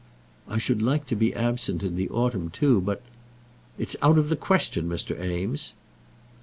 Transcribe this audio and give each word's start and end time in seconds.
"I 0.47 0.57
should 0.57 0.81
like 0.81 1.05
to 1.09 1.15
be 1.15 1.31
absent 1.35 1.83
in 1.83 1.95
the 1.95 2.09
autumn 2.09 2.49
too, 2.49 2.81
but" 2.81 3.03
"It's 3.77 3.95
out 4.01 4.17
of 4.17 4.29
the 4.29 4.35
question, 4.35 4.89
Mr. 4.89 5.15
Eames." 5.23 5.73